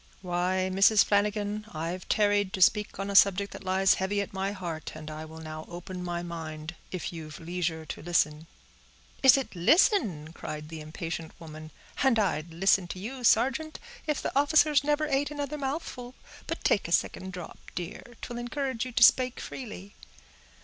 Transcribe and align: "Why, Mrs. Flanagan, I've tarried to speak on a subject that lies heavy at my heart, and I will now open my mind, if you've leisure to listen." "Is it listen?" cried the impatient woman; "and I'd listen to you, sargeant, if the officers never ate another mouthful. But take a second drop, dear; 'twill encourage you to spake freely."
"Why, 0.23 0.71
Mrs. 0.73 1.05
Flanagan, 1.05 1.67
I've 1.75 2.09
tarried 2.09 2.53
to 2.53 2.61
speak 2.63 2.97
on 2.97 3.11
a 3.11 3.15
subject 3.15 3.51
that 3.53 3.63
lies 3.63 3.93
heavy 4.01 4.19
at 4.19 4.33
my 4.33 4.51
heart, 4.51 4.93
and 4.95 5.11
I 5.11 5.25
will 5.25 5.37
now 5.37 5.63
open 5.69 6.03
my 6.03 6.23
mind, 6.23 6.73
if 6.91 7.13
you've 7.13 7.39
leisure 7.39 7.85
to 7.85 8.01
listen." 8.01 8.47
"Is 9.21 9.37
it 9.37 9.55
listen?" 9.55 10.33
cried 10.33 10.69
the 10.69 10.81
impatient 10.81 11.39
woman; 11.39 11.69
"and 12.01 12.17
I'd 12.17 12.51
listen 12.51 12.87
to 12.87 12.97
you, 12.99 13.23
sargeant, 13.23 13.77
if 14.07 14.23
the 14.23 14.35
officers 14.35 14.83
never 14.83 15.05
ate 15.05 15.29
another 15.29 15.59
mouthful. 15.59 16.15
But 16.47 16.63
take 16.63 16.87
a 16.87 16.91
second 16.91 17.31
drop, 17.33 17.59
dear; 17.75 18.01
'twill 18.23 18.39
encourage 18.39 18.85
you 18.85 18.91
to 18.93 19.03
spake 19.03 19.39
freely." 19.39 19.93